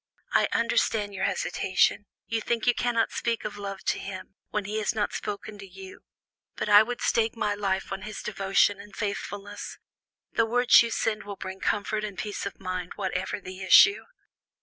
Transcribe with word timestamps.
I 0.33 0.47
understand 0.51 1.13
your 1.13 1.25
hesitation; 1.25 2.07
you 2.25 2.41
think 2.41 2.65
you 2.65 2.73
cannot 2.73 3.11
speak 3.11 3.45
of 3.45 3.57
love 3.59 3.83
to 3.83 3.99
him, 3.99 4.33
when 4.49 4.65
he 4.65 4.79
has 4.79 4.95
not 4.95 5.13
spoken 5.13 5.59
to 5.59 5.67
you; 5.67 5.99
but 6.55 6.67
I 6.67 6.81
would 6.81 7.01
stake 7.01 7.35
my 7.35 7.53
life 7.53 7.91
on 7.91 8.01
his 8.01 8.23
devotion 8.23 8.81
and 8.81 8.95
faithfulness. 8.95 9.77
The 10.31 10.47
words 10.47 10.81
you 10.81 10.89
send 10.89 11.21
him 11.21 11.27
will 11.27 11.35
bring 11.35 11.59
comfort 11.59 12.03
and 12.03 12.17
peace 12.17 12.47
of 12.47 12.59
mind, 12.59 12.93
whatever 12.95 13.39
the 13.39 13.61
issue." 13.61 14.05